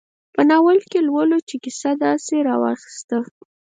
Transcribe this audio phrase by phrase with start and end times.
[0.35, 3.17] په ناول کې لولو چې کیسه داسې راواخیسته.